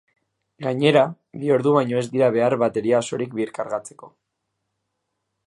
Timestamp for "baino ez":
1.75-2.07